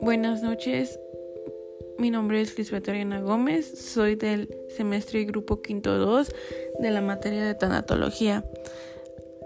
[0.00, 0.98] Buenas noches,
[1.98, 6.32] mi nombre es Lisbeth Ariana Gómez, soy del semestre y grupo quinto 2
[6.80, 8.44] de la materia de tanatología.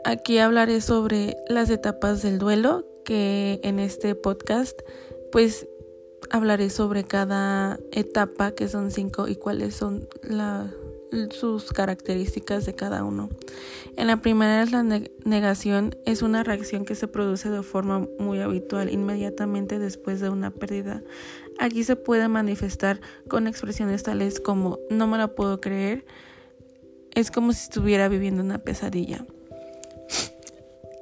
[0.04, 4.80] Aquí hablaré sobre las etapas del duelo, que en este podcast
[5.32, 5.66] pues
[6.30, 10.08] hablaré sobre cada etapa, que son cinco, y cuáles son
[11.30, 13.28] sus características de cada uno.
[13.96, 18.40] En la primera es la negación, es una reacción que se produce de forma muy
[18.40, 21.02] habitual inmediatamente después de una pérdida.
[21.58, 26.04] Aquí se puede manifestar con expresiones tales como no me la puedo creer,
[27.14, 29.24] es como si estuviera viviendo una pesadilla.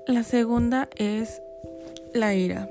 [0.06, 1.40] La segunda es
[2.12, 2.68] la ira.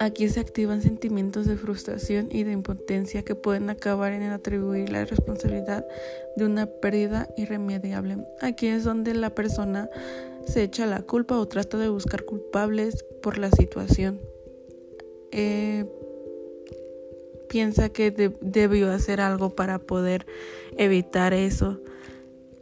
[0.00, 5.04] Aquí se activan sentimientos de frustración y de impotencia que pueden acabar en atribuir la
[5.04, 5.84] responsabilidad
[6.36, 8.18] de una pérdida irremediable.
[8.40, 9.90] Aquí es donde la persona
[10.46, 14.20] se echa la culpa o trata de buscar culpables por la situación.
[15.32, 15.84] Eh,
[17.48, 20.26] piensa que debió hacer algo para poder
[20.76, 21.80] evitar eso.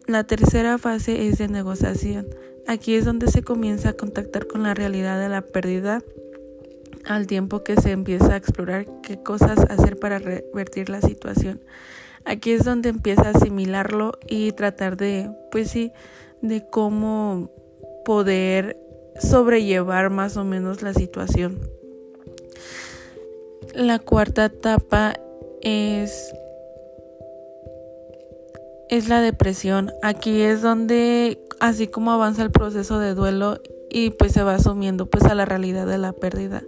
[0.06, 2.28] La tercera fase es de negociación.
[2.66, 6.02] Aquí es donde se comienza a contactar con la realidad de la pérdida
[7.06, 11.60] al tiempo que se empieza a explorar qué cosas hacer para revertir la situación.
[12.24, 15.92] Aquí es donde empieza a asimilarlo y tratar de, pues sí,
[16.42, 17.50] de cómo
[18.04, 18.76] poder
[19.20, 21.60] sobrellevar más o menos la situación.
[23.74, 25.14] La cuarta etapa
[25.62, 26.32] es
[28.88, 29.92] es la depresión.
[30.02, 35.06] Aquí es donde así como avanza el proceso de duelo y pues se va asumiendo
[35.06, 36.62] pues a la realidad de la pérdida.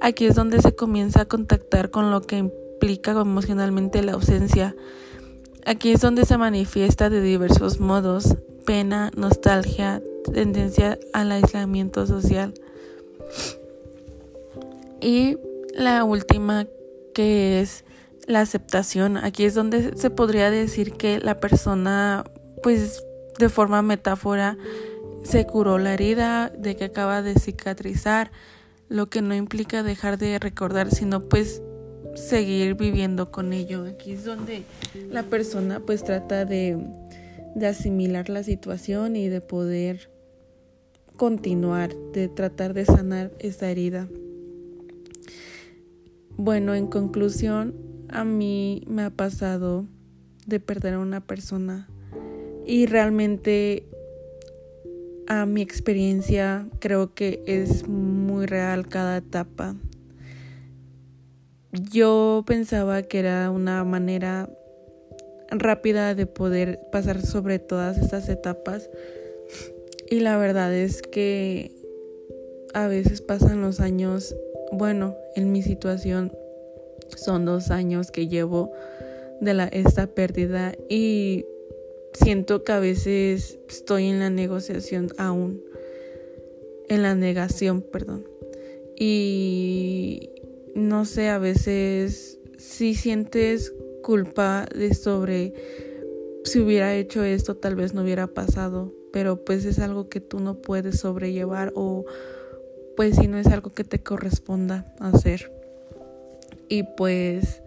[0.00, 4.74] Aquí es donde se comienza a contactar con lo que implica emocionalmente la ausencia.
[5.64, 12.54] Aquí es donde se manifiesta de diversos modos, pena, nostalgia, tendencia al aislamiento social.
[15.00, 15.36] Y
[15.74, 16.66] la última
[17.14, 17.84] que es
[18.26, 19.16] la aceptación.
[19.16, 22.24] Aquí es donde se podría decir que la persona
[22.62, 23.04] pues
[23.38, 24.58] de forma metáfora
[25.26, 28.30] se curó la herida de que acaba de cicatrizar,
[28.88, 31.62] lo que no implica dejar de recordar, sino pues
[32.14, 33.84] seguir viviendo con ello.
[33.84, 34.62] Aquí es donde
[35.10, 36.78] la persona pues trata de,
[37.56, 40.10] de asimilar la situación y de poder
[41.16, 44.08] continuar, de tratar de sanar esa herida.
[46.36, 47.74] Bueno, en conclusión,
[48.08, 49.86] a mí me ha pasado
[50.46, 51.88] de perder a una persona
[52.64, 53.88] y realmente
[55.28, 59.74] a mi experiencia creo que es muy real cada etapa.
[61.72, 64.48] Yo pensaba que era una manera
[65.50, 68.90] rápida de poder pasar sobre todas estas etapas
[70.08, 71.72] y la verdad es que
[72.74, 74.36] a veces pasan los años,
[74.72, 76.32] bueno, en mi situación
[77.16, 78.72] son dos años que llevo
[79.40, 81.44] de esta pérdida y
[82.16, 85.62] siento que a veces estoy en la negociación aún,
[86.88, 88.26] en la negación, perdón.
[88.98, 90.30] Y
[90.74, 95.52] no sé, a veces si sientes culpa de sobre
[96.44, 100.40] si hubiera hecho esto tal vez no hubiera pasado, pero pues es algo que tú
[100.40, 102.04] no puedes sobrellevar o
[102.96, 105.52] pues si no es algo que te corresponda hacer.
[106.68, 107.62] Y pues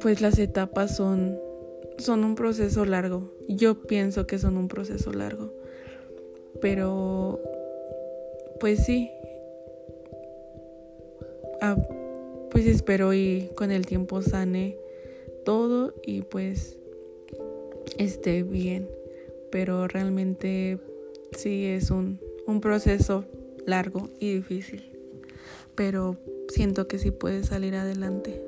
[0.00, 1.38] pues las etapas son
[1.98, 3.32] son un proceso largo.
[3.48, 5.52] Yo pienso que son un proceso largo.
[6.60, 7.40] Pero,
[8.60, 9.10] pues sí.
[11.60, 11.76] Ah,
[12.50, 14.78] pues espero y con el tiempo sane
[15.44, 16.76] todo y pues
[17.98, 18.88] esté bien.
[19.50, 20.78] Pero realmente
[21.32, 23.24] sí es un, un proceso
[23.66, 24.92] largo y difícil.
[25.74, 26.16] Pero
[26.48, 28.42] siento que sí puede salir adelante.